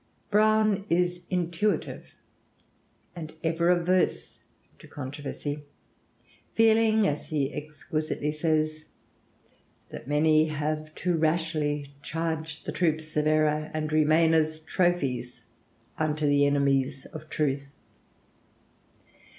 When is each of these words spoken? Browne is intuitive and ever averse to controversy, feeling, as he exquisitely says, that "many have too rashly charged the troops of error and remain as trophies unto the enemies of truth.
Browne 0.31 0.85
is 0.89 1.21
intuitive 1.29 2.15
and 3.15 3.35
ever 3.43 3.69
averse 3.69 4.39
to 4.79 4.87
controversy, 4.87 5.61
feeling, 6.55 7.05
as 7.05 7.27
he 7.29 7.53
exquisitely 7.53 8.31
says, 8.31 8.85
that 9.89 10.07
"many 10.07 10.45
have 10.45 10.95
too 10.95 11.15
rashly 11.15 11.93
charged 12.01 12.65
the 12.65 12.71
troops 12.71 13.15
of 13.15 13.27
error 13.27 13.69
and 13.75 13.93
remain 13.93 14.33
as 14.33 14.57
trophies 14.57 15.45
unto 15.99 16.25
the 16.25 16.47
enemies 16.47 17.05
of 17.05 17.29
truth. 17.29 17.75